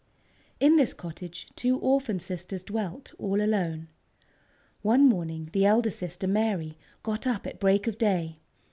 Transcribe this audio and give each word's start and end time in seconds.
In 0.59 0.77
this 0.77 0.95
cottage 0.95 1.49
two 1.55 1.77
orphan 1.77 2.19
sisters 2.19 2.63
dwelt 2.63 3.13
all 3.19 3.39
alone. 3.39 3.87
One 4.81 5.05
morning 5.07 5.49
the 5.53 5.63
elder 5.65 5.91
sister, 5.91 6.25
Mary, 6.25 6.75
got 7.03 7.27
up 7.27 7.45
at 7.45 7.59
break 7.59 7.85
of 7.85 7.99
day. 7.99 8.39